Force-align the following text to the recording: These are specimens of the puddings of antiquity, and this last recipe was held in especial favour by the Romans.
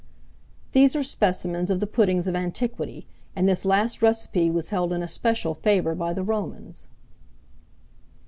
These 0.71 0.95
are 0.95 1.03
specimens 1.03 1.69
of 1.69 1.79
the 1.79 1.85
puddings 1.85 2.27
of 2.27 2.35
antiquity, 2.35 3.05
and 3.35 3.47
this 3.47 3.63
last 3.65 4.01
recipe 4.01 4.49
was 4.49 4.69
held 4.69 4.93
in 4.93 5.03
especial 5.03 5.53
favour 5.53 5.93
by 5.93 6.11
the 6.11 6.23
Romans. 6.23 6.87